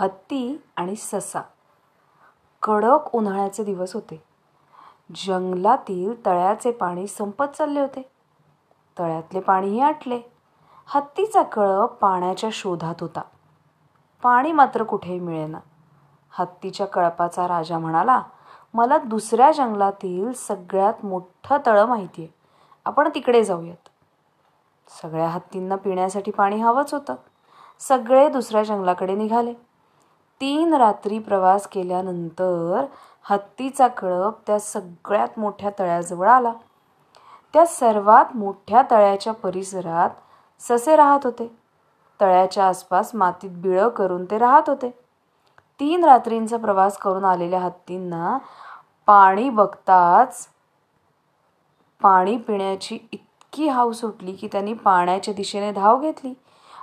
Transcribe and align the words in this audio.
हत्ती 0.00 0.62
आणि 0.76 0.96
ससा. 0.96 1.40
कडक 2.62 2.98
उन्हाळ्याचे 3.12 3.64
दिवस 3.64 3.94
होते. 3.94 4.22
जंगलातील 5.14 6.26
तळ्याचे 6.26 6.72
पाणी 6.72 7.06
संपत 7.06 7.44
चालले 7.44 7.80
होते. 7.80 8.10
तळ्यातले 8.98 9.40
पाणीही 9.40 9.80
आटले. 9.80 10.20
हत्तीचा 10.86 11.42
कळप 11.42 11.92
पाण्याच्या 11.92 12.50
शोधात 12.52 12.94
होता. 13.00 13.20
पाणी 14.22 14.52
मात्र 14.52 14.82
कुठेही 14.82 15.20
मिळेना. 15.20 15.58
हत्तीच्या 16.30 16.86
कळपाचा 16.86 17.48
राजा 17.48 17.78
म्हणाला 17.78 18.22
मला 18.74 18.98
दुसऱ्या 18.98 19.52
जंगलातील 19.52 20.32
सगळ्यात 20.32 21.04
मोठं 21.04 21.56
तळं 21.66 21.86
माहिती 21.86 22.22
आहे 22.22 22.34
आपण 22.84 23.08
तिकडे 23.14 23.44
जाऊयात. 23.44 23.88
सगळ्या 25.02 25.28
हत्तींना 25.28 25.76
पिण्यासाठी 25.76 26.30
पाणी 26.30 26.56
हवंच 26.56 26.94
होतं. 26.94 27.14
सगळे 27.78 28.28
दुसऱ्या 28.28 28.62
जंगलाकडे 28.62 29.14
निघाले. 29.14 29.54
तीन 30.40 30.74
रात्री 30.74 31.18
प्रवास 31.18 31.66
केल्यानंतर 31.66 32.84
हत्तीचा 33.24 33.88
कळप 33.88 34.38
त्या 34.46 34.58
सगळ्यात 34.58 35.38
मोठ्या 35.38 35.70
तळ्याजवळ 35.78 36.28
आला. 36.28 36.52
त्या 37.54 37.66
सर्वात 37.66 38.36
मोठ्या 38.36 38.82
तळ्याच्या 38.90 39.32
परिसरात 39.32 40.10
ससे 40.60 40.96
राहत 40.96 41.20
होते. 41.24 41.48
तळ्याच्या 42.20 42.64
आसपास 42.64 43.14
मातीत 43.14 43.50
बिळं 43.50 43.88
करून 43.88 44.24
ते 44.24 44.38
राहत 44.38 44.68
होते. 44.68 44.90
तीन 45.80 46.04
रात्रींचा 46.04 46.56
प्रवास 46.56 46.98
करून 46.98 47.24
आलेल्या 47.24 47.60
हत्तींना 47.60 48.38
पाणी 49.06 49.50
बघताच 49.50 50.46
पाणी 52.00 52.36
पिण्याची 52.36 52.98
इतकी 53.12 53.68
हाव 53.68 53.92
सुटली 53.92 54.32
की 54.32 54.48
त्यांनी 54.52 54.72
पाण्याच्या 54.74 55.34
दिशेने 55.34 55.72
धाव 55.72 56.00
घेतली. 56.00 56.34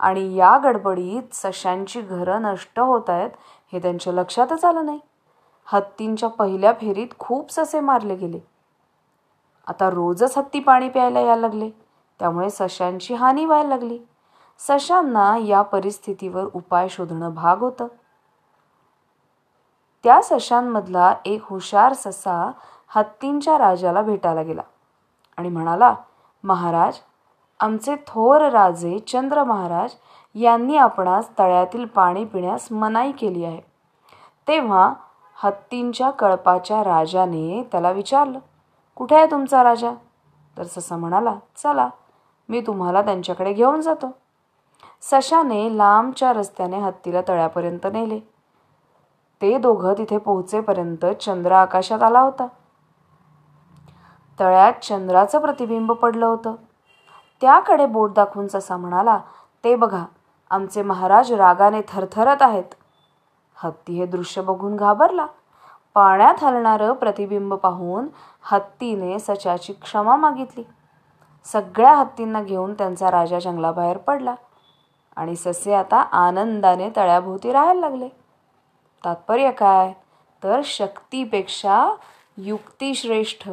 आणि 0.00 0.34
या 0.34 0.58
गडबडीत 0.58 1.34
सशांची 1.34 2.00
घरं 2.00 2.42
नष्ट 2.42 2.80
होत 2.80 3.10
आहेत 3.10 3.30
हे 3.72 3.78
त्यांच्या 3.78 4.12
लक्षातच 4.12 4.64
आलं 4.64 4.86
नाही. 4.86 5.00
हत्तींच्या 5.66 6.28
पहिल्या 6.28 6.72
फेरीत 6.72 7.08
खूप 7.18 7.50
ससे 7.50 7.80
मारले 7.80 8.14
गेले. 8.14 8.38
आता 9.66 9.90
रोजच 9.90 10.38
हत्ती 10.38 10.60
पाणी 10.60 10.88
प्यायला 10.88 11.20
यायला 11.20 11.40
लागले. 11.40 11.70
त्यामुळे 12.18 12.50
सशांची 12.50 13.14
हानी 13.14 13.44
व्हायला 13.44 13.68
लागली. 13.68 13.98
सशांना 14.58 15.36
या 15.38 15.62
परिस्थितीवर 15.62 16.44
उपाय 16.54 16.88
शोधणं 16.88 17.34
भाग 17.34 17.58
होतं. 17.58 17.86
त्या 20.04 20.22
सशांमधला 20.22 21.14
एक 21.24 21.42
हुशार 21.44 21.92
ससा 21.92 22.50
हत्तींच्या 22.88 23.58
राजाला 23.58 24.02
भेटायला 24.02 24.42
गेला 24.42 24.62
आणि 25.36 25.48
म्हणाला 25.48 25.94
महाराज 26.44 26.98
आमचे 27.60 27.96
थोर 28.06 28.48
राजे 28.48 28.98
चंद्र 28.98 29.44
महाराज 29.44 29.90
यांनी 30.34 30.76
आपणास 30.76 31.28
तळ्यातील 31.38 31.84
पाणी 31.84 32.24
पिण्यास 32.24 32.72
मनाई 32.72 33.12
केली 33.12 33.44
आहे. 33.44 33.60
तेव्हा 34.48 34.92
हत्तींच्या 35.34 36.10
कळपाच्या 36.10 36.84
राजाने 36.84 37.68
त्याला 37.72 37.90
विचारलं 37.90 38.38
कुठे 38.96 39.16
आहे 39.16 39.26
तुमचा 39.26 39.64
राजा? 39.64 39.92
तर 40.58 40.62
ससा 40.62 40.96
म्हणाला 40.96 41.34
चला 41.56 41.88
मी 42.48 42.60
तुम्हाला 42.60 43.02
त्यांच्याकडे 43.02 43.52
घेऊन 43.52 43.80
जातो. 43.80 44.10
सशाने 45.02 45.78
लांबच्या 45.78 46.32
रस्त्याने 46.32 46.78
हत्तीला 46.78 47.20
तळ्यापर्यंत 47.28 47.86
नेले. 47.92 48.20
ते 49.42 49.58
दोघं 49.58 49.94
तिथे 49.98 50.18
पोहोचेपर्यंत 50.18 51.06
चंद्र 51.06 51.52
आकाशात 51.52 52.02
आला 52.02 52.20
होता. 52.20 52.46
तळ्यात 54.40 54.72
चंद्राचं 54.72 55.38
प्रतिबिंब 55.38 55.92
पडलं 55.92 56.26
होतं. 56.26 56.54
त्याकडे 57.40 57.86
बोट 57.86 58.12
दाखवून 58.12 58.48
ससा 58.48 58.76
म्हणाला 58.76 59.20
ते 59.64 59.76
बघा 59.76 60.04
आमचे 60.50 60.82
महाराज 60.82 61.32
रागाने 61.32 61.80
थरथरत 61.88 62.42
आहेत. 62.42 62.74
हत्ती 63.54 63.98
हे 63.98 64.06
दृश्य 64.06 64.42
बघून 64.42 64.76
घाबरला. 64.76 65.26
पाण्यात 65.94 66.44
हलणारं 66.44 66.92
प्रतिबिंब 66.92 67.54
पाहून 67.54 68.08
हत्तीने 68.42 69.18
सचाची 69.18 69.72
क्षमा 69.72 70.16
मागितली. 70.16 70.64
सगळ्या 71.44 71.94
हत्तींना 71.94 72.42
घेऊन 72.42 72.74
त्यांचा 72.74 73.10
राजा 73.10 73.38
जंगलाबाहेर 73.38 73.96
पडला 73.96 74.34
आणि 75.16 75.36
ससे 75.36 75.74
आता 75.74 76.00
आनंदाने 76.00 76.90
तळ्याभोवती 76.96 77.52
राहायला 77.52 77.80
लागले. 77.80 78.08
तात्पर्य 79.04 79.50
काय? 79.50 79.92
तर 80.44 80.60
शक्तीपेक्षा 80.64 81.94
युक्तीश्रेष्ठ 82.36 83.48